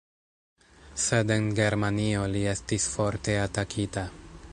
[1.03, 4.07] Sed en germanio li estis forte atakita.